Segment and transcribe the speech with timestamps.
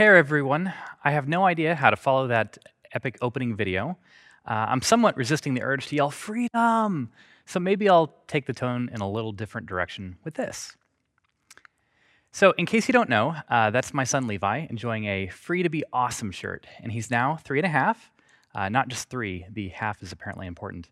[0.00, 0.72] Hey everyone,
[1.04, 2.56] I have no idea how to follow that
[2.94, 3.98] epic opening video.
[4.46, 7.10] Uh, I'm somewhat resisting the urge to yell freedom,
[7.44, 10.74] so maybe I'll take the tone in a little different direction with this.
[12.32, 15.68] So, in case you don't know, uh, that's my son Levi enjoying a free to
[15.68, 18.10] be awesome shirt, and he's now three and a half.
[18.54, 20.88] Uh, not just three, the half is apparently important.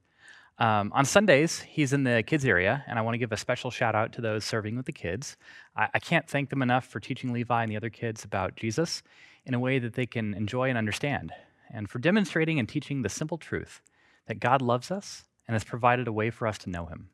[0.58, 3.70] Um, on Sundays, he's in the kids area, and I want to give a special
[3.70, 5.36] shout out to those serving with the kids.
[5.76, 9.04] I, I, can't thank them enough for teaching Levi and the other kids about Jesus
[9.44, 11.32] in a way that they can enjoy and understand,
[11.70, 13.82] and for demonstrating and teaching the simple truth
[14.26, 17.08] that God loves us and has provided a way for us to know Him.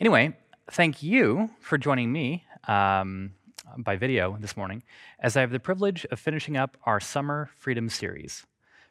[0.00, 0.34] Anyway,
[0.70, 3.32] thank you for joining me um,
[3.76, 4.82] by video this morning
[5.20, 8.46] as I have the privilege of finishing up our Summer Freedom series.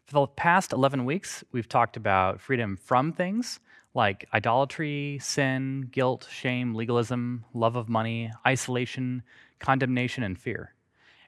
[0.06, 3.60] For the past 11 weeks, we've talked about freedom from things
[3.96, 9.24] like idolatry, sin, guilt, shame, legalism, love of money, isolation,
[9.58, 10.76] condemnation, and fear.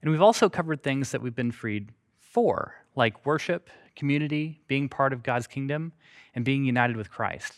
[0.02, 5.12] And we've also covered things that we've been freed for, like worship, community, being part
[5.12, 5.94] of God's kingdom,
[6.36, 7.53] and being united with Christ.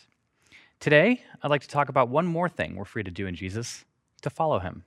[0.78, 3.84] Today, I'd like to talk about one more thing we're free to do in Jesus
[4.22, 4.84] to follow him.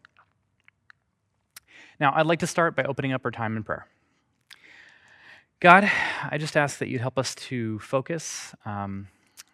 [1.99, 3.85] Now, I'd like to start by opening up our time in prayer.
[5.63, 5.89] God,
[6.29, 9.07] I just ask that you'd help us to focus, um,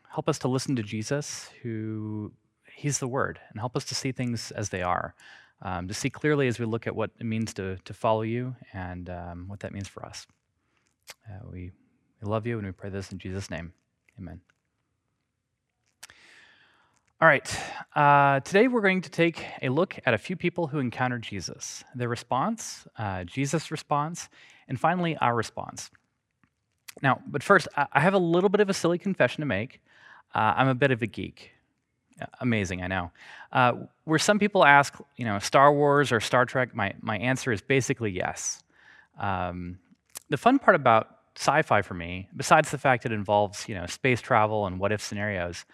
[0.10, 2.32] help us to listen to Jesus, who
[2.74, 5.14] He's the Word, and help us to see things as they are,
[5.62, 8.56] um, to see clearly as we look at what it means to, to follow you
[8.74, 10.26] and um, what that means for us.
[11.30, 11.70] Uh, we,
[12.24, 13.72] we love you, and we pray this in Jesus' name.
[14.18, 14.42] Amen.
[17.22, 17.56] All right,
[17.96, 21.84] uh, today we're going to take a look at a few people who encountered Jesus,
[21.94, 24.28] their response, uh, Jesus' response,
[24.68, 25.92] and finally our response.
[27.02, 29.82] Now, but first, I have a little bit of a silly confession to make.
[30.36, 31.52] Uh, I'm a bit of a geek.
[32.42, 33.12] Amazing, I know.
[33.52, 37.52] Uh, where some people ask, you know, Star Wars or Star Trek, my, my answer
[37.52, 38.62] is basically yes.
[39.18, 39.80] Um,
[40.30, 44.20] the fun part about sci-fi for me, besides the fact it involves, you know, space
[44.20, 45.66] travel and what-if scenarios,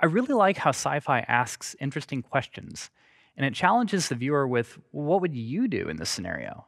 [0.00, 2.90] I really like how sci-fi asks interesting questions,
[3.36, 6.66] and it challenges the viewer with, what would you do in this scenario?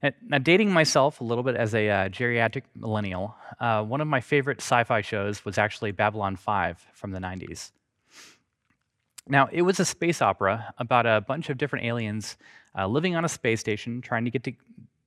[0.00, 4.20] Now, dating myself a little bit as a uh, geriatric millennial, uh, one of my
[4.20, 7.72] favorite sci fi shows was actually Babylon 5 from the 90s.
[9.26, 12.36] Now, it was a space opera about a bunch of different aliens
[12.78, 14.52] uh, living on a space station, trying to get to,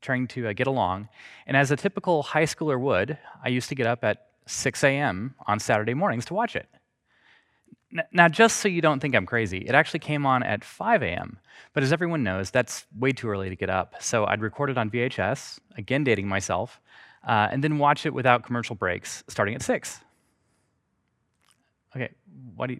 [0.01, 1.07] trying to uh, get along.
[1.47, 5.35] And as a typical high schooler would, I used to get up at 6 a.m.
[5.47, 6.67] on Saturday mornings to watch it.
[8.11, 11.39] Now, just so you don't think I'm crazy, it actually came on at 5 a.m.
[11.73, 13.95] But as everyone knows, that's way too early to get up.
[14.01, 16.79] So I'd record it on VHS, again dating myself,
[17.27, 19.99] uh, and then watch it without commercial breaks starting at 6.
[21.95, 22.09] Okay,
[22.55, 22.79] what do you.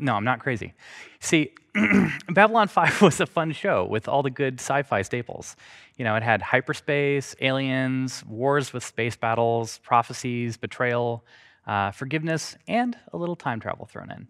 [0.00, 0.72] No, I'm not crazy.
[1.20, 1.52] See,
[2.28, 5.56] Babylon 5 was a fun show with all the good sci fi staples.
[5.96, 11.24] You know, it had hyperspace, aliens, wars with space battles, prophecies, betrayal,
[11.66, 14.28] uh, forgiveness, and a little time travel thrown in.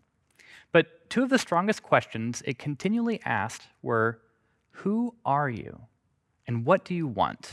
[0.72, 4.20] But two of the strongest questions it continually asked were
[4.70, 5.80] Who are you?
[6.46, 7.52] And what do you want?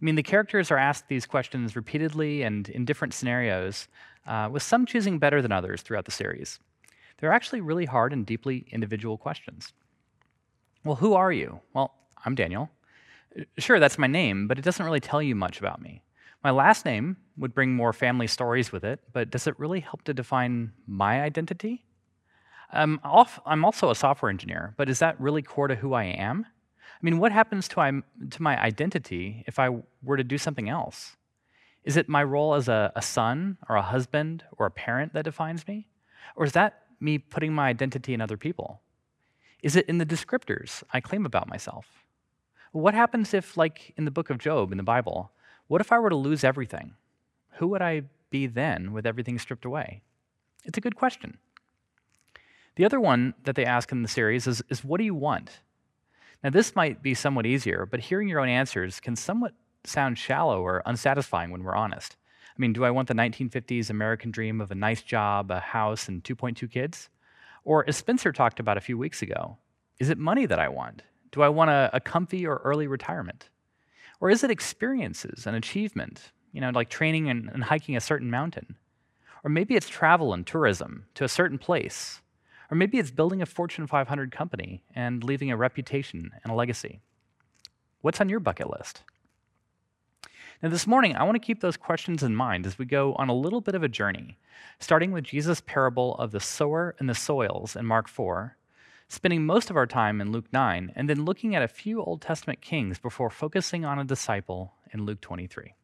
[0.00, 3.88] I mean, the characters are asked these questions repeatedly and in different scenarios,
[4.26, 6.58] uh, with some choosing better than others throughout the series.
[7.18, 9.72] They're actually really hard and deeply individual questions.
[10.84, 11.60] Well, who are you?
[11.72, 11.94] Well,
[12.24, 12.70] I'm Daniel.
[13.58, 16.02] Sure, that's my name, but it doesn't really tell you much about me.
[16.46, 20.02] My last name would bring more family stories with it, but does it really help
[20.02, 21.84] to define my identity?
[22.72, 23.00] Um,
[23.44, 26.46] I'm also a software engineer, but is that really core to who I am?
[26.46, 29.70] I mean, what happens to, to my identity if I
[30.04, 31.16] were to do something else?
[31.82, 35.24] Is it my role as a, a son or a husband or a parent that
[35.24, 35.88] defines me?
[36.36, 38.82] Or is that me putting my identity in other people?
[39.64, 42.06] Is it in the descriptors I claim about myself?
[42.70, 45.32] What happens if, like in the book of Job in the Bible,
[45.68, 46.94] what if I were to lose everything?
[47.54, 50.02] Who would I be then with everything stripped away?
[50.64, 51.38] It's a good question.
[52.76, 55.60] The other one that they ask in the series is, is what do you want?
[56.44, 59.54] Now, this might be somewhat easier, but hearing your own answers can somewhat
[59.84, 62.16] sound shallow or unsatisfying when we're honest.
[62.56, 66.08] I mean, do I want the 1950s American dream of a nice job, a house,
[66.08, 67.08] and 2.2 kids?
[67.64, 69.56] Or, as Spencer talked about a few weeks ago,
[69.98, 71.02] is it money that I want?
[71.32, 73.48] Do I want a, a comfy or early retirement?
[74.20, 78.30] Or is it experiences and achievement, you know, like training and, and hiking a certain
[78.30, 78.76] mountain?
[79.44, 82.22] Or maybe it's travel and tourism to a certain place.
[82.70, 87.00] Or maybe it's building a Fortune 500 company and leaving a reputation and a legacy.
[88.00, 89.02] What's on your bucket list?
[90.62, 93.28] Now, this morning, I want to keep those questions in mind as we go on
[93.28, 94.38] a little bit of a journey,
[94.80, 98.56] starting with Jesus' parable of the sower and the soils in Mark 4,
[99.08, 102.20] spending most of our time in Luke 9 and then looking at a few Old
[102.20, 105.74] Testament kings before focusing on a disciple in Luke 23.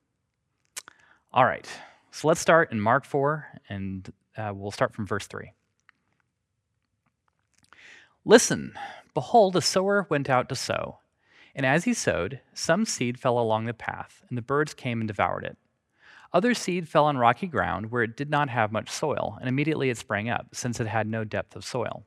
[1.33, 1.67] All right,
[2.11, 5.53] so let's start in Mark 4, and uh, we'll start from verse 3.
[8.25, 8.75] Listen,
[9.15, 10.99] behold, a sower went out to sow.
[11.55, 15.09] And as he sowed, some seed fell along the path, and the birds came and
[15.09, 15.57] devoured it.
[16.33, 19.91] Other seed fell on rocky ground where it did not have much soil, and immediately
[19.91, 22.05] it sprang up, since it had no depth of soil.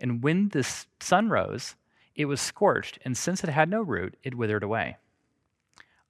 [0.00, 0.68] And when the
[1.00, 1.76] sun rose,
[2.14, 4.96] it was scorched, and since it had no root, it withered away.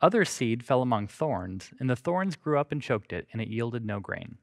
[0.01, 3.49] Other seed fell among thorns, and the thorns grew up and choked it, and it
[3.49, 4.37] yielded no grain.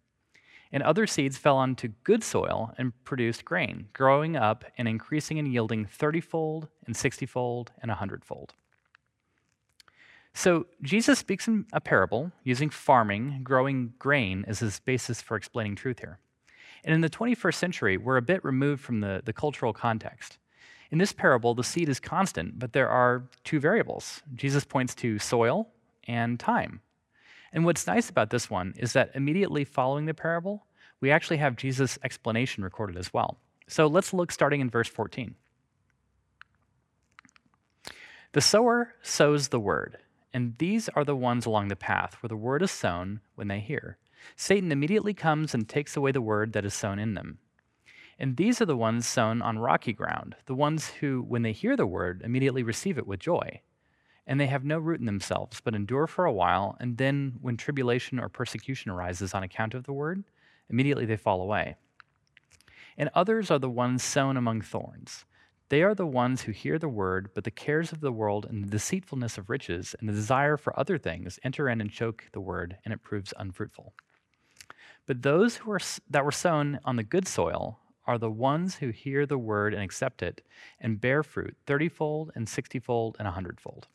[0.72, 5.48] And other seeds fell onto good soil and produced grain, growing up and increasing and
[5.48, 8.54] yielding thirtyfold and sixtyfold and a hundredfold.
[10.34, 15.76] So Jesus speaks in a parable using farming, growing grain as his basis for explaining
[15.76, 16.20] truth here.
[16.84, 20.38] And in the 21st century, we're a bit removed from the, the cultural context.
[20.90, 24.22] In this parable, the seed is constant, but there are two variables.
[24.36, 25.70] Jesus points to soil
[26.08, 26.82] and time.
[27.54, 30.66] And what's nice about this one is that immediately following the parable,
[31.00, 33.38] we actually have Jesus' explanation recorded as well.
[33.68, 35.36] So let's look starting in verse 14.
[38.34, 39.98] The sower sows the word,
[40.34, 43.60] and these are the ones along the path where the word is sown when they
[43.60, 43.98] hear.
[44.36, 47.40] Satan immediately comes and takes away the word that is sown in them.
[48.20, 51.76] And these are the ones sown on rocky ground, the ones who, when they hear
[51.76, 53.62] the word, immediately receive it with joy
[54.28, 57.58] and they have no root in themselves, but endure for a while, and then when
[57.58, 60.24] tribulation or persecution arises on account of the word,
[60.70, 61.76] immediately they fall away.
[62.98, 65.26] And others are the ones sown among thorns.
[65.70, 68.64] They are the ones who hear the word, but the cares of the world and
[68.64, 72.42] the deceitfulness of riches and the desire for other things enter in and choke the
[72.42, 73.94] word, and it proves unfruitful.
[75.06, 78.90] But those who are, that were sown on the good soil are the ones who
[78.90, 80.42] hear the word and accept it
[80.80, 83.88] and bear fruit thirtyfold and sixtyfold and a hundredfold.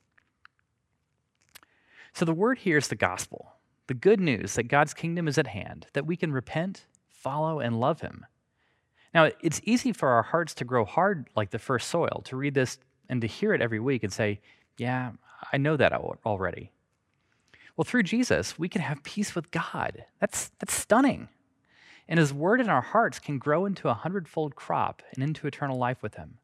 [2.12, 3.52] So the word here is the gospel,
[3.88, 7.78] the good news that God's kingdom is at hand, that we can repent, follow, and
[7.78, 8.24] love him.
[9.12, 12.54] Now, it's easy for our hearts to grow hard like the first soil, to read
[12.54, 14.40] this and to hear it every week and say,
[14.78, 15.12] Yeah,
[15.52, 16.72] I know that already.
[17.76, 20.04] Well, through Jesus, we can have peace with God.
[20.20, 21.28] That's, that's stunning.
[22.08, 25.76] And his word in our hearts can grow into a hundredfold crop and into eternal
[25.76, 26.38] life with him.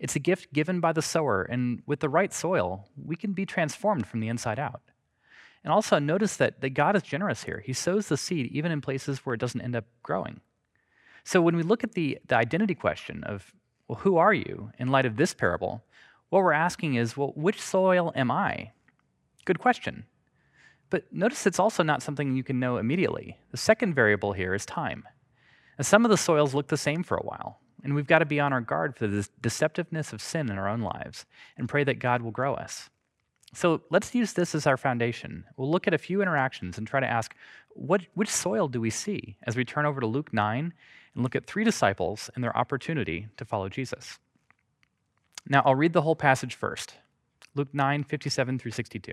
[0.00, 3.46] It's a gift given by the sower, and with the right soil, we can be
[3.46, 4.82] transformed from the inside out.
[5.64, 7.62] And also notice that, that God is generous here.
[7.64, 10.40] He sows the seed even in places where it doesn't end up growing.
[11.24, 13.52] So when we look at the, the identity question of,
[13.88, 15.82] well, who are you in light of this parable,
[16.28, 18.72] what we're asking is, well, which soil am I?
[19.44, 20.04] Good question.
[20.90, 23.38] But notice it's also not something you can know immediately.
[23.50, 25.04] The second variable here is time.
[25.78, 28.24] Now, some of the soils look the same for a while, and we've got to
[28.24, 31.84] be on our guard for the deceptiveness of sin in our own lives and pray
[31.84, 32.88] that God will grow us.
[33.52, 35.44] So let's use this as our foundation.
[35.56, 37.34] We'll look at a few interactions and try to ask
[37.70, 40.72] what, which soil do we see as we turn over to Luke 9
[41.14, 44.18] and look at three disciples and their opportunity to follow Jesus.
[45.48, 46.94] Now, I'll read the whole passage first
[47.54, 49.12] Luke 9 57 through 62.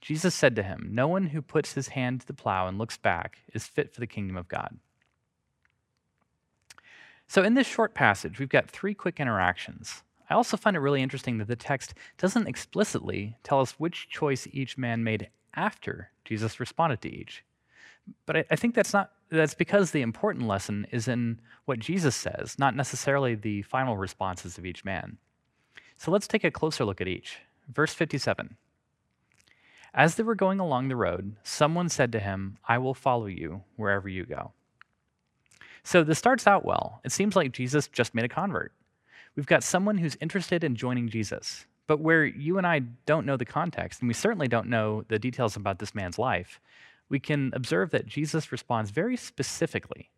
[0.00, 2.96] Jesus said to him, No one who puts his hand to the plow and looks
[2.96, 4.78] back is fit for the kingdom of God.
[7.26, 10.02] So, in this short passage, we've got three quick interactions.
[10.28, 14.48] I also find it really interesting that the text doesn't explicitly tell us which choice
[14.52, 17.44] each man made after Jesus responded to each.
[18.26, 22.58] But I, think that's not that's because the important lesson is in what Jesus says,
[22.58, 25.18] not necessarily the final responses of each man.
[25.96, 27.38] So let's take a closer look at each.
[27.68, 28.56] Verse 57.
[29.92, 33.62] As they were going along the road, someone said to him, I will follow you
[33.76, 34.52] wherever you go.
[35.82, 37.00] So this starts out well.
[37.04, 38.72] It seems like Jesus just made a convert.
[39.34, 43.36] We've got someone who's interested in joining Jesus, but where you and I don't know
[43.36, 46.60] the context, and we certainly don't know the details about this man's life,
[47.08, 50.10] we can observe that Jesus responds very specifically.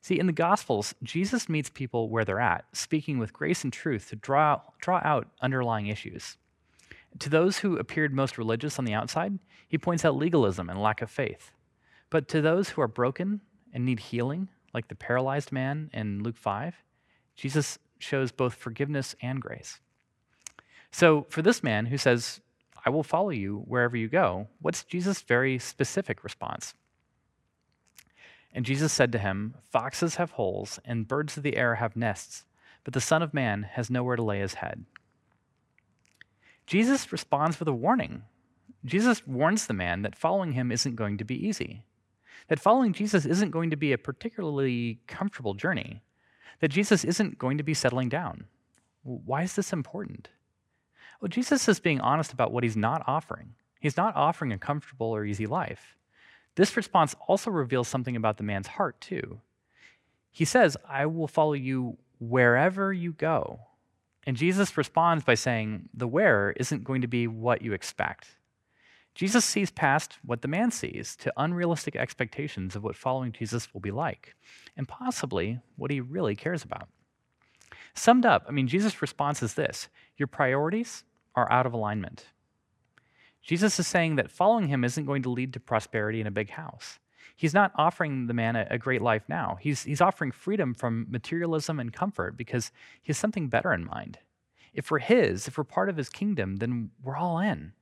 [0.00, 4.08] See, in the Gospels, Jesus meets people where they're at, speaking with grace and truth
[4.10, 6.36] to draw, draw out underlying issues.
[7.20, 11.00] To those who appeared most religious on the outside, he points out legalism and lack
[11.00, 11.52] of faith.
[12.10, 13.40] But to those who are broken
[13.72, 16.74] and need healing, like the paralyzed man in Luke 5,
[17.36, 19.80] Jesus shows both forgiveness and grace.
[20.90, 22.40] So, for this man who says,
[22.84, 26.74] I will follow you wherever you go, what's Jesus' very specific response?
[28.52, 32.44] And Jesus said to him, Foxes have holes, and birds of the air have nests,
[32.84, 34.84] but the Son of Man has nowhere to lay his head.
[36.66, 38.22] Jesus responds with a warning.
[38.84, 41.84] Jesus warns the man that following him isn't going to be easy,
[42.48, 46.02] that following Jesus isn't going to be a particularly comfortable journey,
[46.60, 48.44] that Jesus isn't going to be settling down.
[49.02, 50.28] Why is this important?
[51.20, 53.54] Well, Jesus is being honest about what he's not offering.
[53.80, 55.96] He's not offering a comfortable or easy life.
[56.54, 59.40] This response also reveals something about the man's heart, too.
[60.30, 63.60] He says, I will follow you wherever you go.
[64.26, 68.28] And Jesus responds by saying, The wearer isn't going to be what you expect.
[69.14, 73.80] Jesus sees past what the man sees to unrealistic expectations of what following Jesus will
[73.80, 74.34] be like,
[74.76, 76.88] and possibly what he really cares about.
[77.94, 81.04] Summed up, I mean, Jesus' response is this Your priorities
[81.36, 82.26] are out of alignment.
[83.40, 86.50] Jesus is saying that following him isn't going to lead to prosperity in a big
[86.50, 86.98] house.
[87.36, 89.58] He's not offering the man a, a, great life now.
[89.60, 92.70] He's, he's offering freedom from materialism and comfort because
[93.02, 94.18] he has something better in mind.
[94.72, 97.72] If we're his, if we're part of his kingdom, then we're all in.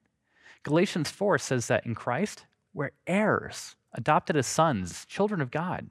[0.63, 5.91] Galatians 4 says that in Christ, we're heirs, adopted as sons, children of God.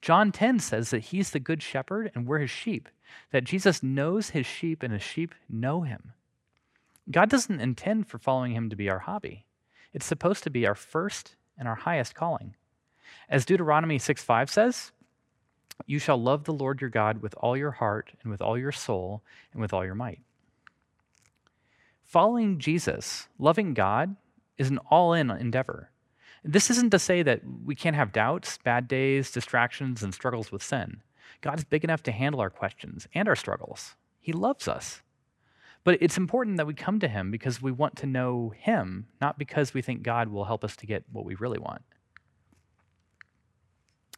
[0.00, 2.88] John 10 says that he's the good shepherd and we're his sheep,
[3.32, 6.12] that Jesus knows his sheep and his sheep know him.
[7.10, 9.44] God doesn't intend for following him to be our hobby.
[9.92, 12.54] It's supposed to be our first and our highest calling.
[13.30, 14.92] As Deuteronomy 6:5 says,
[15.86, 18.72] you shall love the Lord your God with all your heart and with all your
[18.72, 19.22] soul
[19.52, 20.20] and with all your might.
[22.04, 24.16] Following Jesus, loving God,
[24.58, 25.90] is an all in endeavor.
[26.42, 30.62] This isn't to say that we can't have doubts, bad days, distractions, and struggles with
[30.62, 31.02] sin.
[31.40, 33.94] God's big enough to handle our questions and our struggles.
[34.18, 35.02] He loves us.
[35.84, 39.38] But it's important that we come to Him because we want to know Him, not
[39.38, 41.82] because we think God will help us to get what we really want.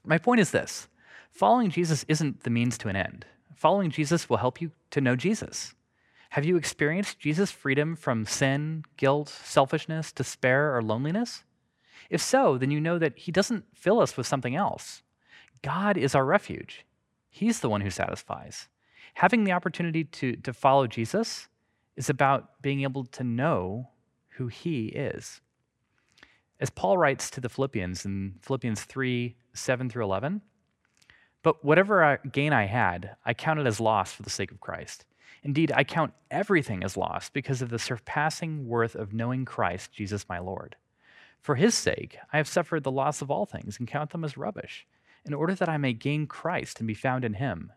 [0.04, 0.88] My point is this
[1.30, 3.26] following Jesus isn't the means to an end.
[3.54, 5.74] Following Jesus will help you to know Jesus.
[6.30, 11.44] Have you experienced Jesus' freedom from sin, guilt, selfishness, despair, or loneliness?
[12.10, 15.02] If so, then you know that He doesn't fill us with something else.
[15.62, 16.84] God is our refuge,
[17.28, 18.68] He's the one who satisfies.
[19.14, 21.48] Having the opportunity to, to follow Jesus
[21.96, 23.88] is about being able to know
[24.30, 25.40] who he is.
[26.62, 30.42] As Paul writes to the Philippians in Philippians 3 7 through 11,
[31.42, 35.04] but whatever gain I had, I counted as loss for the sake of Christ.
[35.42, 40.28] Indeed, I count everything as loss because of the surpassing worth of knowing Christ, Jesus
[40.28, 40.76] my Lord.
[41.40, 44.36] For his sake, I have suffered the loss of all things and count them as
[44.36, 44.86] rubbish,
[45.24, 47.72] in order that I may gain Christ and be found in him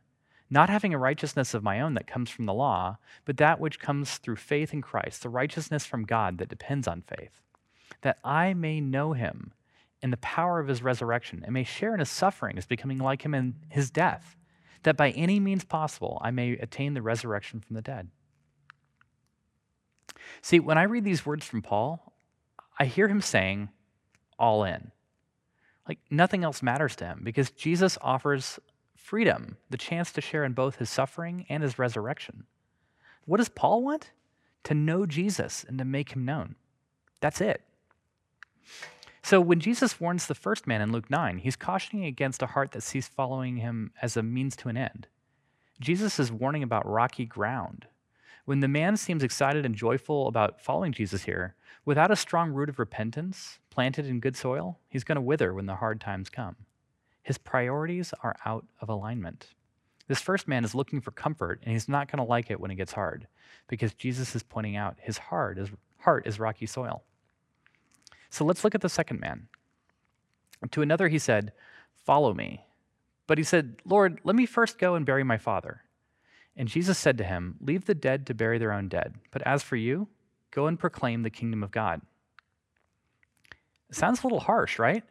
[0.50, 3.80] not having a righteousness of my own that comes from the law, but that which
[3.80, 7.42] comes through faith in Christ, the righteousness from God that depends on faith,
[8.06, 9.52] that I may know him
[10.00, 13.34] in the power of his resurrection and may share in his sufferings, becoming like him
[13.34, 14.38] in his death,
[14.84, 18.10] that by any means possible I may attain the resurrection from the dead.
[20.44, 22.14] See, when I read these words from Paul,
[22.80, 23.70] I hear him saying,
[24.38, 24.92] all in.
[25.88, 28.60] Like nothing else matters to him because Jesus offers
[28.96, 32.44] freedom, the chance to share in both his suffering and his resurrection.
[33.26, 34.12] What does Paul want?
[34.66, 36.54] To know Jesus and to make him known.
[37.20, 37.64] That's it.
[39.24, 42.72] So when Jesus warns the first man in Luke 9, he's cautioning against a heart
[42.74, 45.08] that sees following him as a means to an end.
[45.80, 47.88] Jesus is warning about rocky ground.
[48.46, 51.56] When the man seems excited and joyful about following Jesus here,
[51.86, 55.66] without a strong root of repentance planted in good soil, he's going to wither when
[55.66, 56.56] the hard times come.
[57.24, 59.48] His priorities are out of alignment.
[60.08, 62.70] This first man is looking for comfort, and he's not going to like it when
[62.70, 63.28] it gets hard
[63.68, 67.04] because Jesus is pointing out his heart is, heart is rocky soil.
[68.36, 69.48] So let's look at the second man.
[70.72, 71.54] To another, he said,
[72.04, 72.66] Follow me.
[73.28, 75.84] But he said, Lord, let me first go and bury my father.
[76.58, 79.16] And Jesus said to him, Leave the dead to bury their own dead.
[79.32, 80.10] But as for you,
[80.52, 82.02] go and proclaim the kingdom of God.
[83.92, 85.04] Sounds a little harsh, right?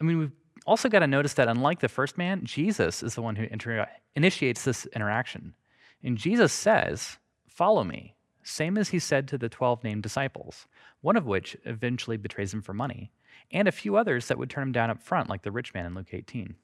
[0.00, 0.32] I mean, we've
[0.66, 3.86] also got to notice that unlike the first man, Jesus is the one who inter-
[4.16, 5.54] initiates this interaction.
[6.02, 8.16] And Jesus says, Follow me,
[8.50, 10.66] same as he said to the 12 named disciples,
[11.00, 13.10] one of which eventually betrays him for money,
[13.52, 15.86] and a few others that would turn him down up front, like the rich man
[15.86, 16.54] in Luke 18.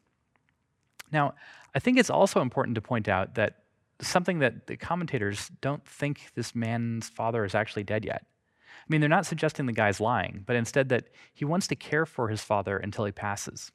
[1.13, 1.35] Now,
[1.75, 3.63] I think it's also important to point out that
[4.01, 8.25] something that the commentators don't think this man's father is actually dead yet.
[8.25, 12.07] I mean, they're not suggesting the guy's lying, but instead that he wants to care
[12.07, 13.73] for his father until he passes.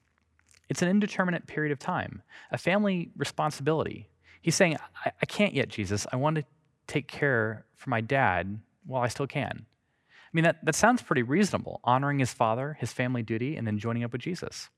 [0.69, 4.07] It's an indeterminate period of time, a family responsibility.
[4.41, 6.07] He's saying, I, I can't yet, Jesus.
[6.13, 6.45] I want to
[6.91, 9.65] take care for my dad while I still can.
[9.65, 13.79] I mean, that, that sounds pretty reasonable, honoring his father, his family duty, and then
[13.79, 14.69] joining up with Jesus.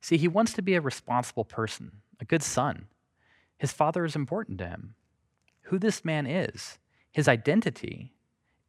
[0.00, 2.86] See, he wants to be a responsible person, a good son.
[3.56, 4.94] His father is important to him.
[5.62, 6.78] Who this man is,
[7.10, 8.12] his identity,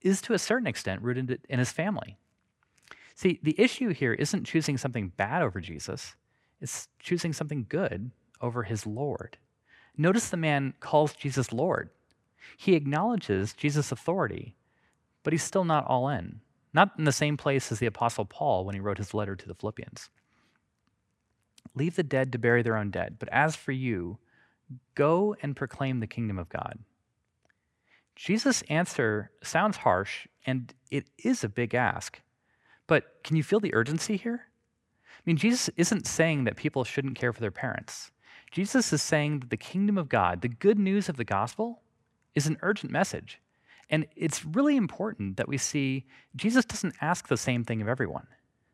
[0.01, 2.17] is to a certain extent rooted in his family.
[3.15, 6.15] See, the issue here isn't choosing something bad over Jesus,
[6.62, 9.38] it's choosing something good over his Lord.
[9.97, 11.89] Notice the man calls Jesus Lord.
[12.58, 14.56] He acknowledges Jesus' authority,
[15.24, 16.42] but he's still not all in.
[16.74, 19.48] Not in the same place as the Apostle Paul when he wrote his letter to
[19.48, 20.10] the Philippians.
[21.74, 24.18] Leave the dead to bury their own dead, but as for you,
[24.94, 26.80] go and proclaim the kingdom of God.
[28.16, 32.22] Jesus' answer sounds harsh, and it is a big ask.
[32.88, 34.48] But can you feel the urgency here?
[35.10, 38.12] I mean, Jesus isn't saying that people shouldn't care for their parents.
[38.52, 41.82] Jesus is saying that the kingdom of God, the good news of the gospel,
[42.36, 43.39] is an urgent message.
[43.89, 48.27] And it's really important that we see Jesus doesn't ask the same thing of everyone.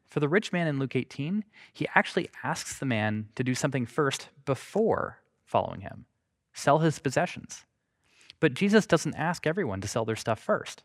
[0.08, 3.86] For the rich man in Luke 18, he actually asks the man to do something
[3.86, 6.06] first before following him
[6.54, 7.66] sell his possessions.
[8.42, 10.84] But Jesus doesn't ask everyone to sell their stuff first.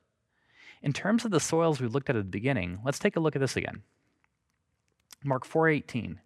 [0.80, 3.34] In terms of the soils we looked at at the beginning, let's take a look
[3.34, 3.82] at this again.
[5.24, 6.20] Mark 4:18.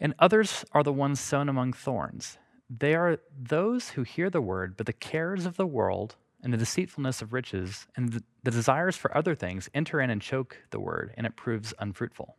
[0.00, 2.38] And others are the ones sown among thorns.
[2.70, 6.58] They are those who hear the word, but the cares of the world and the
[6.58, 11.12] deceitfulness of riches and the, desires for other things enter in and choke the word,
[11.16, 12.36] and it proves unfruitful.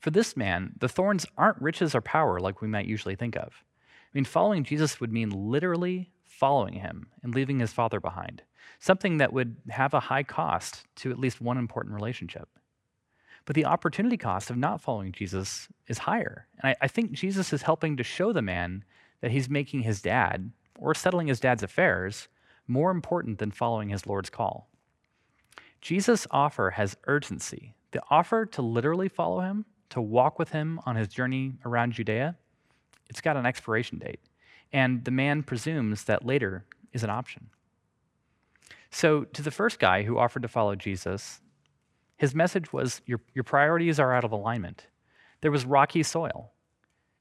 [0.00, 3.62] For this man, the thorns aren't riches or power like we might usually think of.
[3.82, 8.42] I mean, following Jesus would mean literally following him and leaving his father behind,
[8.78, 12.48] something that would have a high cost to at least one important relationship.
[13.44, 16.46] But the opportunity cost of not following Jesus is higher.
[16.60, 18.84] And I, I think Jesus is helping to show the man
[19.20, 22.28] that he's making his dad or settling his dad's affairs
[22.68, 24.68] more important than following his Lord's call.
[25.80, 27.74] Jesus' offer has urgency.
[27.90, 32.36] The offer to literally follow him, to walk with him on his journey around Judea,
[33.10, 34.20] it's got an expiration date.
[34.72, 37.50] And the man presumes that later is an option.
[38.90, 41.41] So, to the first guy who offered to follow Jesus,
[42.22, 44.86] his message was your, your priorities are out of alignment.
[45.40, 46.52] There was rocky soil.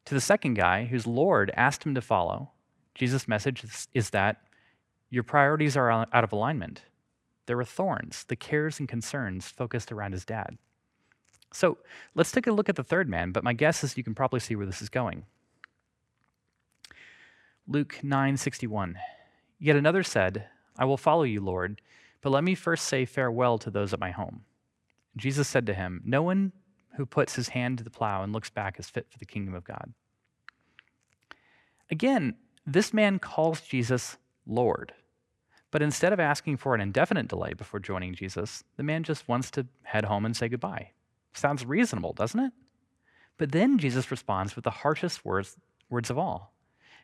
[0.05, 2.51] To the second guy, whose Lord asked him to follow,
[2.93, 4.43] Jesus' message is, is that
[5.09, 6.83] your priorities are out of alignment.
[7.47, 10.59] There were thorns, the cares and concerns focused around his dad.
[11.51, 11.79] So
[12.13, 14.39] let's take a look at the third man, but my guess is you can probably
[14.39, 15.25] see where this is going.
[17.67, 18.97] Luke 9:61.
[19.57, 20.45] Yet another said,
[20.77, 21.81] I will follow you, Lord,
[22.21, 24.43] but let me first say farewell to those at my home.
[25.15, 26.52] Jesus said to him, No one
[26.97, 29.54] who puts his hand to the plow and looks back is fit for the kingdom
[29.54, 29.93] of God.
[31.89, 34.93] Again, this man calls Jesus Lord.
[35.71, 39.50] But instead of asking for an indefinite delay before joining Jesus, the man just wants
[39.52, 40.91] to head home and say goodbye.
[41.34, 42.52] Sounds reasonable, doesn't it?
[43.38, 45.56] But then Jesus responds with the harshest words,
[45.89, 46.54] words of all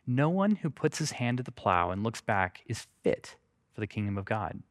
[0.06, 3.36] No one who puts his hand to the plow and looks back is fit
[3.74, 4.62] for the kingdom of God.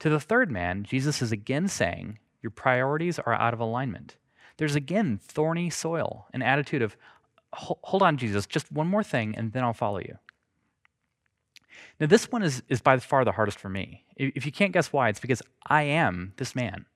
[0.00, 4.14] To the third man, Jesus is again saying, Your priorities are out of alignment.
[4.56, 6.96] There's again thorny soil, an attitude of,
[7.52, 10.16] hold on, Jesus, just one more thing, and then I'll follow you.
[11.98, 14.04] Now, this one is, is by far the hardest for me.
[14.14, 16.86] If you can't guess why, it's because I am this man.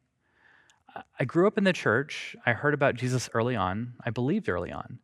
[1.19, 2.37] I grew up in the church.
[2.47, 3.95] I heard about Jesus early on.
[4.07, 5.01] I believed early on.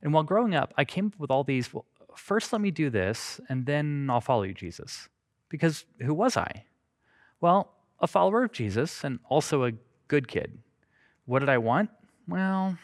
[0.00, 1.84] And while growing up, I came up with all these well,
[2.16, 5.10] first let me do this, and then I'll follow you, Jesus.
[5.50, 6.64] Because who was I?
[7.42, 9.72] Well, a follower of Jesus and also a
[10.10, 10.58] good kid.
[11.26, 11.88] What did I want?
[12.26, 12.76] Well,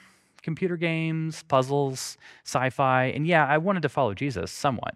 [0.43, 4.95] computer games, puzzles, sci fi, and yeah, I wanted to follow Jesus somewhat.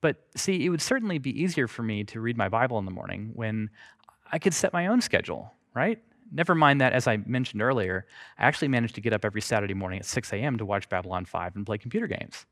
[0.00, 2.92] But see, it would certainly be easier for me to read my Bible in the
[2.92, 3.70] morning when
[4.30, 5.98] I could set my own schedule, right?
[6.30, 8.06] Never mind that, as I mentioned earlier,
[8.38, 10.58] I actually managed to get up every Saturday morning at 6 a.m.
[10.58, 12.46] to watch Babylon 5 and play computer games.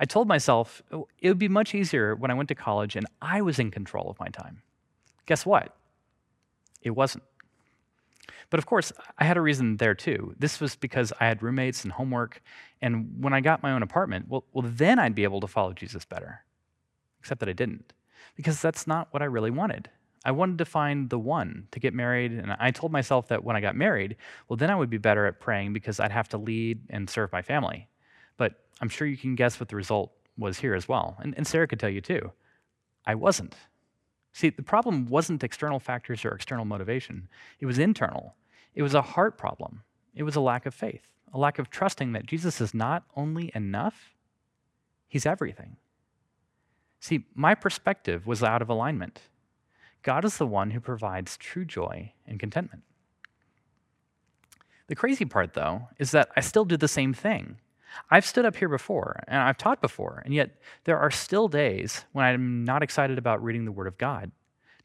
[0.00, 3.06] I told myself oh, it would be much easier when I went to college and
[3.20, 4.62] I was in control of my time.
[5.26, 5.76] Guess what?
[6.82, 7.22] It wasn't.
[8.52, 10.34] But of course, I had a reason there too.
[10.38, 12.42] This was because I had roommates and homework.
[12.82, 15.72] And when I got my own apartment, well, well, then I'd be able to follow
[15.72, 16.44] Jesus better.
[17.18, 17.94] Except that I didn't,
[18.36, 19.88] because that's not what I really wanted.
[20.22, 22.32] I wanted to find the one to get married.
[22.32, 24.16] And I told myself that when I got married,
[24.48, 27.32] well, then I would be better at praying because I'd have to lead and serve
[27.32, 27.88] my family.
[28.36, 31.16] But I'm sure you can guess what the result was here as well.
[31.20, 32.32] And, and Sarah could tell you too.
[33.06, 33.54] I wasn't.
[34.34, 38.34] See, the problem wasn't external factors or external motivation, it was internal.
[38.74, 39.82] It was a heart problem.
[40.14, 43.50] It was a lack of faith, a lack of trusting that Jesus is not only
[43.54, 44.14] enough,
[45.08, 45.76] he's everything.
[47.00, 49.22] See, my perspective was out of alignment.
[50.02, 52.82] God is the one who provides true joy and contentment.
[54.88, 57.58] The crazy part, though, is that I still do the same thing.
[58.10, 60.50] I've stood up here before and I've taught before, and yet
[60.84, 64.30] there are still days when I'm not excited about reading the Word of God.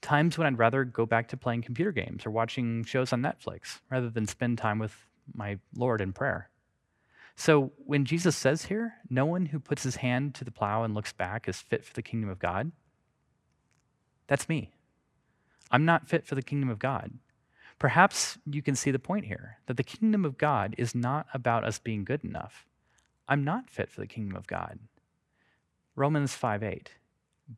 [0.01, 3.79] Times when I'd rather go back to playing computer games or watching shows on Netflix
[3.89, 4.95] rather than spend time with
[5.33, 6.49] my Lord in prayer.
[7.35, 10.95] So when Jesus says here, no one who puts his hand to the plow and
[10.95, 12.71] looks back is fit for the kingdom of God,
[14.27, 14.71] that's me.
[15.69, 17.11] I'm not fit for the kingdom of God.
[17.79, 21.63] Perhaps you can see the point here that the kingdom of God is not about
[21.63, 22.65] us being good enough.
[23.27, 24.79] I'm not fit for the kingdom of God.
[25.95, 26.91] Romans 5 8.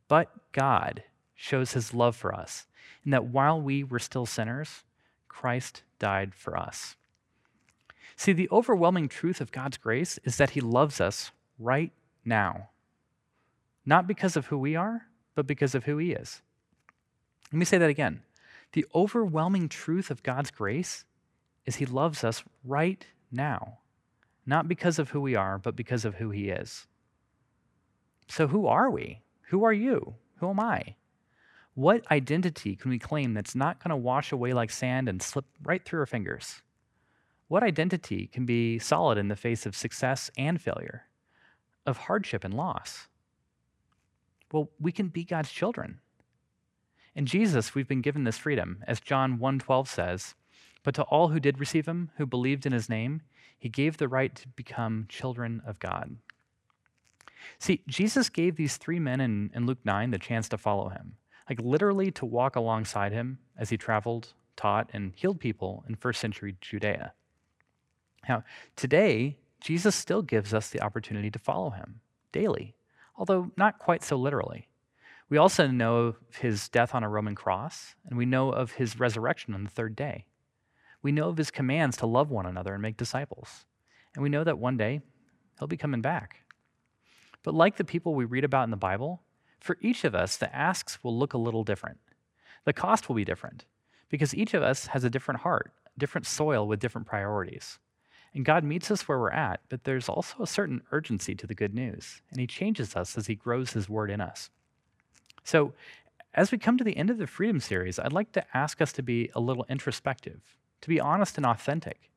[0.08, 1.04] But God
[1.40, 2.66] shows his love for us,
[3.04, 4.84] in that while we were still sinners,
[5.28, 6.96] Christ died for us.
[8.16, 11.92] See, the overwhelming truth of God's grace is that he loves us right
[12.24, 12.68] now.
[13.86, 16.42] Not because of who we are, but because of who he is.
[17.50, 18.22] Let me say that again.
[18.72, 21.04] The overwhelming truth of God's grace
[21.66, 23.78] is He loves us right now,
[24.46, 26.86] not because of who we are, but because of who He is.
[28.28, 29.22] So, who are we?
[29.48, 30.14] Who are you?
[30.36, 30.94] Who am I?
[31.74, 35.44] What identity can we claim that's not going to wash away like sand and slip
[35.62, 36.62] right through our fingers?
[37.48, 41.06] What identity can be solid in the face of success and failure,
[41.86, 43.08] of hardship and loss?
[44.52, 46.00] Well, we can be God's children.
[47.14, 50.34] In Jesus, we've been given this freedom, as John 1:12 says,
[50.82, 53.22] "But to all who did receive him, who believed in his name,
[53.58, 56.18] he gave the right to become children of God."
[57.58, 61.16] See, Jesus gave these three men in, in Luke 9 the chance to follow him,
[61.50, 66.20] like literally to walk alongside him as he traveled, taught, and healed people in first
[66.20, 67.12] century Judea.
[68.28, 68.44] Now,
[68.76, 72.76] today, Jesus still gives us the opportunity to follow him daily,
[73.16, 74.68] although not quite so literally.
[75.28, 79.00] We also know of his death on a Roman cross, and we know of his
[79.00, 80.26] resurrection on the third day.
[81.02, 83.64] We know of his commands to love one another and make disciples.
[84.14, 85.00] And we know that one day
[85.58, 86.44] he'll be coming back.
[87.42, 89.22] But like the people we read about in the Bible,
[89.60, 91.98] for each of us, the asks will look a little different.
[92.64, 93.64] The cost will be different
[94.08, 97.78] because each of us has a different heart, different soil with different priorities.
[98.34, 101.54] And God meets us where we're at, but there's also a certain urgency to the
[101.54, 104.50] good news, and He changes us as He grows His word in us.
[105.42, 105.72] So,
[106.32, 108.92] as we come to the end of the Freedom series, I'd like to ask us
[108.92, 110.40] to be a little introspective,
[110.80, 112.10] to be honest and authentic.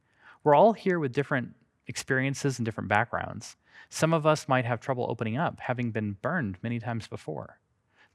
[0.44, 1.56] We're all here with different
[1.88, 3.56] experiences and different backgrounds.
[3.90, 7.60] Some of us might have trouble opening up, having been burned many times before.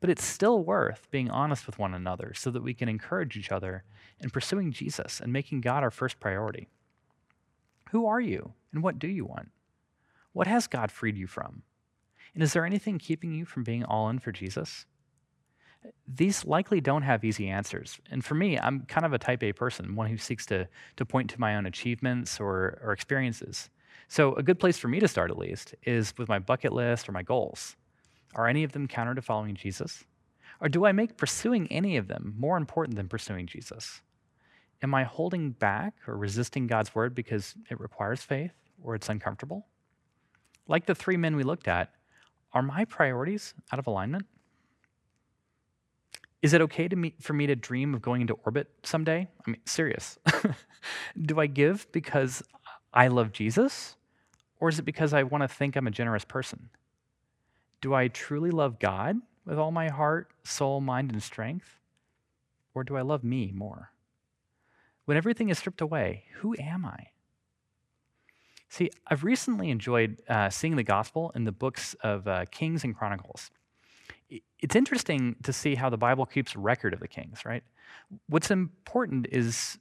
[0.01, 3.51] But it's still worth being honest with one another so that we can encourage each
[3.51, 3.85] other
[4.21, 6.69] in pursuing Jesus and making God our first priority.
[7.91, 9.51] Who are you and what do you want?
[10.33, 11.63] What has God freed you from?
[12.35, 14.87] And is there anything keeping you from being all in for Jesus?
[16.07, 17.99] These likely don't have easy answers.
[18.11, 21.05] And for me, I'm kind of a type A person, one who seeks to, to
[21.05, 23.71] point to my own achievements or, or experiences.
[24.09, 27.09] So, a good place for me to start, at least, is with my bucket list
[27.09, 27.77] or my goals.
[28.35, 30.05] Are any of them counter to following Jesus?
[30.61, 34.01] Or do I make pursuing any of them more important than pursuing Jesus?
[34.83, 39.67] Am I holding back or resisting God's word because it requires faith or it's uncomfortable?
[40.67, 41.91] Like the three men we looked at,
[42.53, 44.27] are my priorities out of alignment?
[46.41, 49.29] Is it okay to me, for me to dream of going into orbit someday?
[49.47, 50.19] I mean, serious.
[51.21, 52.43] Do I give because
[52.95, 53.97] I love Jesus?
[54.61, 56.71] Or is it because I want to think I'm a generous person?
[57.81, 61.79] Do I truly love God with all my heart, soul, mind, and strength?
[62.75, 63.91] Or do I love me more?
[65.05, 67.09] When everything is stripped away, who am I?
[68.69, 72.95] See, I've recently enjoyed uh, seeing the gospel in the books of uh, Kings and
[72.95, 73.51] Chronicles
[74.61, 77.63] it's interesting to see how the Bible keeps record of the kings, right?
[78.29, 79.79] What's important is,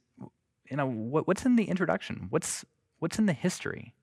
[0.70, 2.26] you know, what, what's in the introduction?
[2.30, 2.64] What's,
[2.98, 3.94] what's in the history?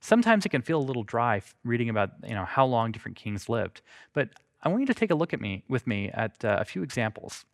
[0.00, 3.48] Sometimes it can feel a little dry reading about, you know, how long different kings
[3.48, 3.80] lived.
[4.12, 4.30] But
[4.62, 6.82] I want you to take a look at me with me at uh, a few
[6.82, 7.44] examples.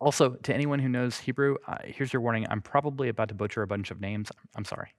[0.00, 2.46] Also, to anyone who knows Hebrew, uh, here's your warning.
[2.48, 4.30] I'm probably about to butcher a bunch of names.
[4.54, 4.94] I'm sorry.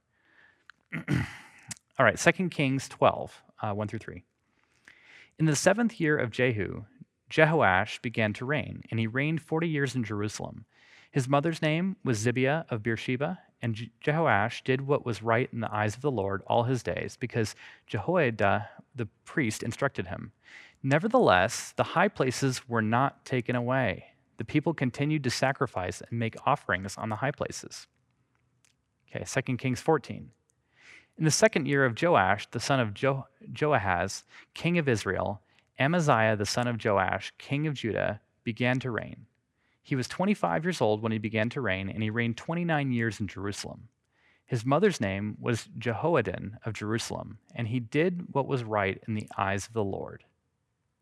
[2.00, 4.24] All right, 2 Kings 12, uh, 1 through 3.
[5.40, 6.84] In the seventh year of Jehu,
[7.30, 10.66] Jehoash began to reign, and he reigned forty years in Jerusalem.
[11.12, 15.74] His mother's name was Zibiah of Beersheba, and Jehoash did what was right in the
[15.74, 17.56] eyes of the Lord all his days, because
[17.88, 20.34] Jehoiada the priest instructed him.
[20.84, 24.08] Nevertheless, the high places were not taken away.
[24.40, 27.88] The people continued to sacrifice and make offerings on the high places.
[29.10, 30.32] Okay, 2 Kings 14.
[31.20, 35.42] In the second year of Joash, the son of jo- Joahaz, king of Israel,
[35.78, 39.26] Amaziah, the son of Joash, king of Judah, began to reign.
[39.84, 43.20] He was 25 years old when he began to reign, and he reigned 29 years
[43.20, 43.90] in Jerusalem.
[44.46, 49.28] His mother's name was Jehoaddan of Jerusalem, and he did what was right in the
[49.38, 50.24] eyes of the Lord.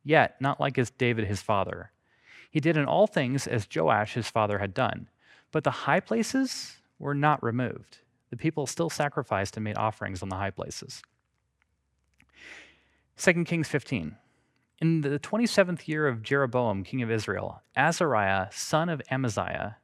[0.04, 1.92] Yet, not like as David his father.
[2.50, 5.10] He did in all things as Joash his father had done,
[5.52, 8.00] but the high places were not removed
[8.30, 11.02] the people still sacrificed and made offerings on the high places.
[13.18, 14.16] 2 Kings 15.
[14.80, 19.78] In the 27th year of Jeroboam, king of Israel, Azariah, son of Amaziah,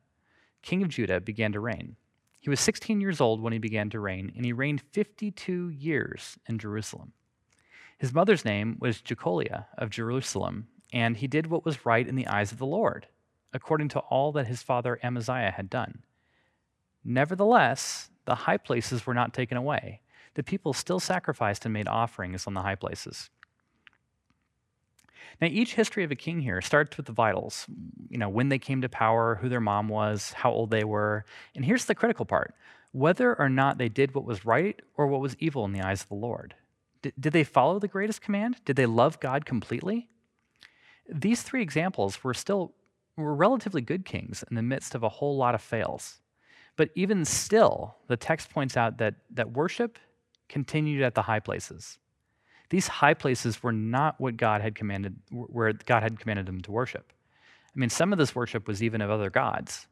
[0.62, 1.95] king of Judah, began to reign.
[2.39, 6.38] He was 16 years old when he began to reign, and he reigned 52 years
[6.47, 7.13] in Jerusalem.
[7.97, 12.27] His mother's name was Jecholiah of Jerusalem, and he did what was right in the
[12.27, 13.08] eyes of the Lord,
[13.53, 16.03] according to all that his father Amaziah had done.
[17.03, 20.01] Nevertheless, the high places were not taken away.
[20.36, 23.29] The people still sacrificed and made offerings on the high places.
[25.41, 27.65] Now, each history of a king here starts with the vitals.
[28.09, 31.25] You know, when they came to power, who their mom was, how old they were.
[31.55, 32.53] And here's the critical part
[32.91, 36.03] whether or not they did what was right or what was evil in the eyes
[36.03, 36.53] of the Lord.
[37.01, 38.57] D- did they follow the greatest command?
[38.65, 40.07] Did they love God completely?
[41.09, 42.73] These three examples were still
[43.17, 46.19] were relatively good kings in the midst of a whole lot of fails.
[46.75, 49.99] But even still, the text points out that, that worship
[50.49, 51.99] continued at the high places.
[52.69, 56.71] These high places were not what God had commanded, where God had commanded them to
[56.71, 57.13] worship.
[57.75, 59.88] I mean, some of this worship was even of other gods.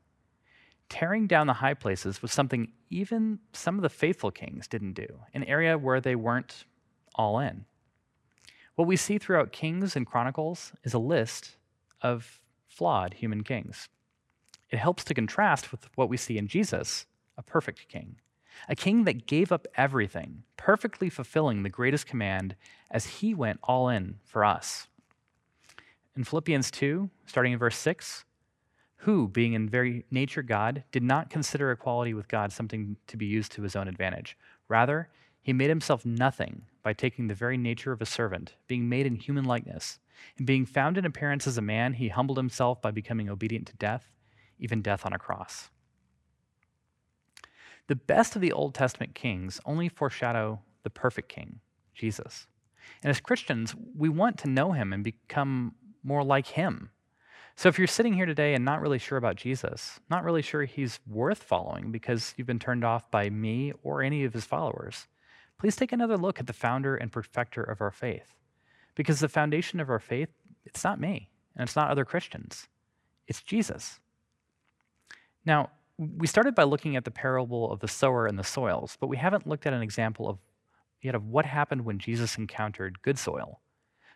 [0.89, 5.07] Tearing down the high places was something even some of the faithful kings didn't do,
[5.33, 6.65] an area where they weren't
[7.15, 7.65] all in.
[8.75, 11.57] What we see throughout Kings and Chronicles is a list
[12.01, 13.87] of flawed human kings.
[14.71, 17.05] It helps to contrast with what we see in Jesus,
[17.37, 18.15] a perfect king,
[18.69, 22.55] a king that gave up everything, perfectly fulfilling the greatest command
[22.89, 24.87] as he went all in for us.
[26.15, 28.25] In Philippians 2, starting in verse 6,
[28.97, 33.25] who, being in very nature God, did not consider equality with God something to be
[33.25, 34.37] used to his own advantage.
[34.67, 35.09] Rather,
[35.41, 39.15] he made himself nothing by taking the very nature of a servant, being made in
[39.15, 39.99] human likeness.
[40.37, 43.75] And being found in appearance as a man, he humbled himself by becoming obedient to
[43.77, 44.11] death,
[44.61, 45.69] even death on a cross.
[47.87, 51.59] The best of the Old Testament kings only foreshadow the perfect king,
[51.93, 52.47] Jesus.
[53.03, 56.91] And as Christians, we want to know him and become more like him.
[57.55, 60.63] So if you're sitting here today and not really sure about Jesus, not really sure
[60.63, 65.07] he's worth following because you've been turned off by me or any of his followers,
[65.57, 68.33] please take another look at the founder and perfecter of our faith.
[68.95, 70.29] Because the foundation of our faith,
[70.65, 72.67] it's not me and it's not other Christians,
[73.27, 73.99] it's Jesus.
[75.45, 79.07] Now, we started by looking at the parable of the sower and the soils, but
[79.07, 80.39] we haven't looked at an example of
[81.01, 83.59] yet of what happened when Jesus encountered good soil,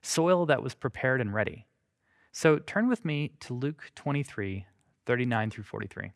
[0.02, 1.66] soil that was prepared and ready.
[2.32, 4.66] So turn with me to Luke 23,
[5.06, 6.12] 39 through 43.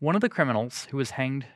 [0.00, 1.46] One of the criminals who was hanged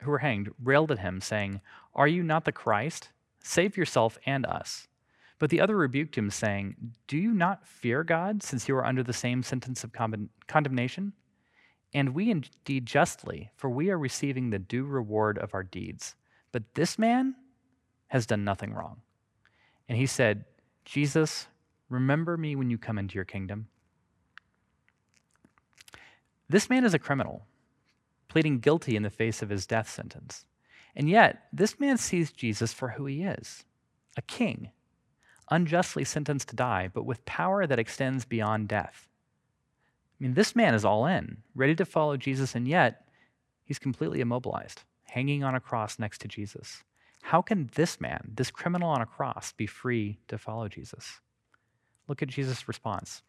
[0.00, 1.60] who were hanged railed at him, saying,
[1.94, 3.10] Are you not the Christ?
[3.42, 4.86] Save yourself and us.
[5.44, 6.74] But the other rebuked him, saying,
[7.06, 9.92] Do you not fear God, since you are under the same sentence of
[10.46, 11.12] condemnation?
[11.92, 16.14] And we indeed justly, for we are receiving the due reward of our deeds.
[16.50, 17.34] But this man
[18.06, 19.02] has done nothing wrong.
[19.86, 20.46] And he said,
[20.86, 21.46] Jesus,
[21.90, 23.68] remember me when you come into your kingdom.
[26.48, 27.44] This man is a criminal,
[28.28, 30.46] pleading guilty in the face of his death sentence.
[30.96, 33.66] And yet, this man sees Jesus for who he is
[34.16, 34.70] a king
[35.50, 39.08] unjustly sentenced to die, but with power that extends beyond death.
[40.20, 43.06] I mean, this man is all in, ready to follow Jesus, and yet
[43.64, 46.82] he's completely immobilized, hanging on a cross next to Jesus.
[47.22, 51.20] How can this man, this criminal on a cross, be free to follow Jesus?
[52.06, 53.22] Look at Jesus' response.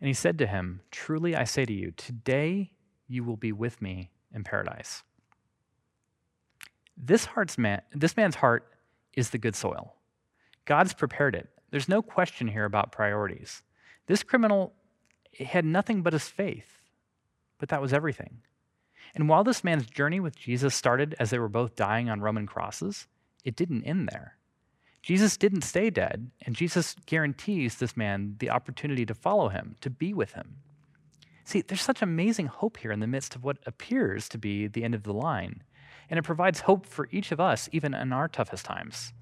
[0.00, 2.72] And he said to him, Truly I say to you, today
[3.06, 5.02] you will be with me in paradise.
[6.96, 8.72] This, heart's man, this man's heart
[9.14, 9.94] is the good soil.
[10.64, 11.48] God's prepared it.
[11.70, 13.62] There's no question here about priorities.
[14.06, 14.74] This criminal
[15.38, 16.80] had nothing but his faith,
[17.58, 18.38] but that was everything.
[19.14, 22.46] And while this man's journey with Jesus started as they were both dying on Roman
[22.46, 23.06] crosses,
[23.44, 24.36] it didn't end there.
[25.02, 29.90] Jesus didn't stay dead, and Jesus guarantees this man the opportunity to follow him, to
[29.90, 30.58] be with him.
[31.44, 34.84] See, there's such amazing hope here in the midst of what appears to be the
[34.84, 35.64] end of the line,
[36.08, 39.12] and it provides hope for each of us, even in our toughest times.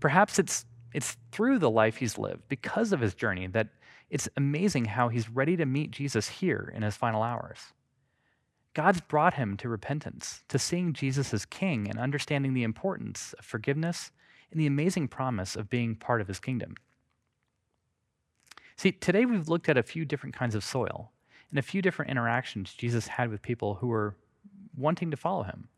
[0.00, 3.68] Perhaps it's it's through the life he's lived, because of his journey, that
[4.10, 7.58] it's amazing how he's ready to meet Jesus here in his final hours.
[8.74, 13.44] God's brought him to repentance, to seeing Jesus as king and understanding the importance of
[13.44, 14.10] forgiveness
[14.50, 16.74] and the amazing promise of being part of his kingdom.
[18.76, 21.10] See, today we've looked at a few different kinds of soil
[21.50, 24.16] and a few different interactions Jesus had with people who were
[24.76, 25.68] wanting to follow him.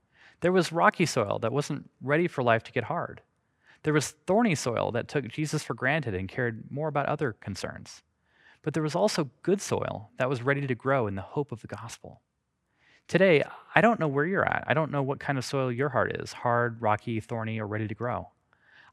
[0.41, 3.21] There was rocky soil that wasn't ready for life to get hard.
[3.85, 8.03] There was thorny soil that took Jesus for granted and cared more about other concerns.
[8.63, 11.61] But there was also good soil that was ready to grow in the hope of
[11.61, 12.23] the gospel.
[13.09, 13.45] Today,
[13.75, 14.65] I don't know where you're at.
[14.67, 17.87] I don't know what kind of soil your heart is hard, rocky, thorny, or ready
[17.87, 18.31] to grow.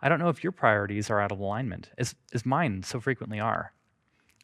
[0.02, 3.40] I don't know if your priorities are out of alignment, as, as mine so frequently
[3.40, 3.72] are.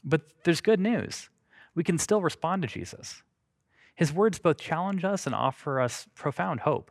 [0.02, 1.30] But there's good news.
[1.76, 3.22] We can still respond to Jesus.
[3.96, 6.90] His words both challenge us and offer us profound hope.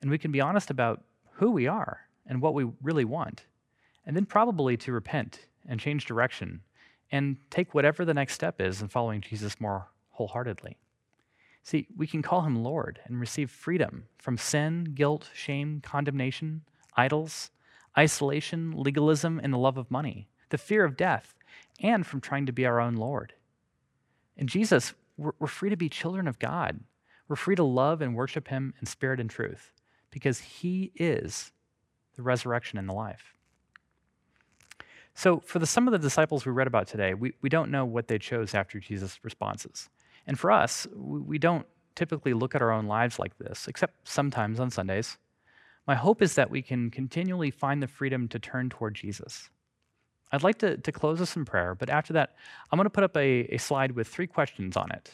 [0.00, 3.44] And we can be honest about who we are and what we really want,
[4.06, 6.60] and then probably to repent and change direction
[7.10, 10.76] and take whatever the next step is in following Jesus more wholeheartedly.
[11.62, 16.62] See, we can call him Lord and receive freedom from sin, guilt, shame, condemnation,
[16.96, 17.50] idols,
[17.96, 21.34] isolation, legalism, and the love of money, the fear of death,
[21.80, 23.34] and from trying to be our own Lord.
[24.36, 26.80] In Jesus, we're, we're free to be children of God.
[27.28, 29.72] We're free to love and worship him in spirit and truth
[30.10, 31.52] because he is
[32.16, 33.34] the resurrection and the life.
[35.14, 37.84] So, for the, some of the disciples we read about today, we, we don't know
[37.84, 39.90] what they chose after Jesus' responses.
[40.26, 44.08] And for us, we, we don't typically look at our own lives like this, except
[44.08, 45.18] sometimes on Sundays.
[45.86, 49.50] My hope is that we can continually find the freedom to turn toward Jesus.
[50.30, 52.36] I'd like to, to close us in prayer, but after that,
[52.70, 55.10] I'm going to put up a, a slide with three questions on it.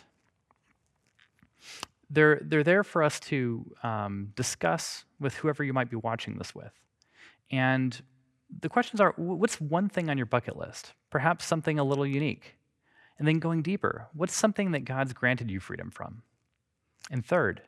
[2.11, 6.54] They're, they're there for us to um, discuss with whoever you might be watching this
[6.54, 6.72] with.
[7.50, 8.00] And
[8.61, 10.92] the questions are what's one thing on your bucket list?
[11.11, 12.56] Perhaps something a little unique.
[13.18, 16.22] And then going deeper, what's something that God's granted you freedom from?
[17.11, 17.62] And third,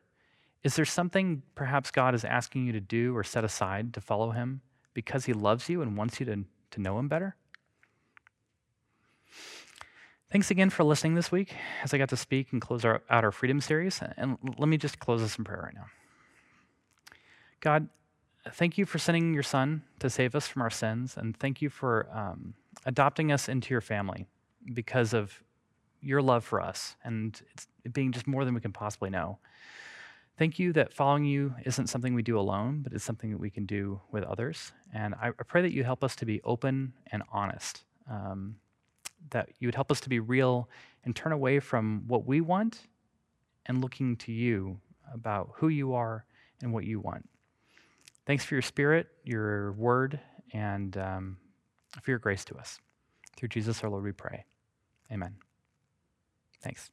[0.62, 4.30] is there something perhaps God is asking you to do or set aside to follow
[4.30, 4.60] Him
[4.94, 7.36] because He loves you and wants you to, to know Him better?
[10.30, 13.24] Thanks again for listening this week as I got to speak and close our, out
[13.24, 14.00] our Freedom series.
[14.16, 15.86] And let me just close this in prayer right now.
[17.58, 17.88] God,
[18.52, 21.68] thank you for sending your Son to save us from our sins, and thank you
[21.68, 22.54] for um,
[22.86, 24.26] adopting us into your family
[24.74, 25.42] because of
[26.00, 29.38] your love for us and it's being just more than we can possibly know.
[30.38, 33.50] Thank you that following you isn't something we do alone, but it's something that we
[33.50, 34.72] can do with others.
[34.94, 38.56] And I, I pray that you help us to be open and honest, um,
[39.30, 40.70] that you would help us to be real
[41.04, 42.86] and turn away from what we want
[43.66, 44.80] and looking to you
[45.12, 46.24] about who you are
[46.62, 47.28] and what you want.
[48.26, 50.20] Thanks for your spirit, your word,
[50.52, 51.36] and um,
[52.02, 52.78] for your grace to us.
[53.36, 54.44] Through Jesus our Lord, we pray.
[55.10, 55.36] Amen.
[56.62, 56.90] Thanks.